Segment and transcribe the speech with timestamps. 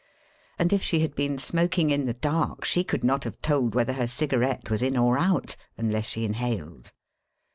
[0.57, 3.93] And if she had been smoking in tlie dark she could not have told whether
[3.93, 6.91] her cigarette was in or out— unless she inhaled.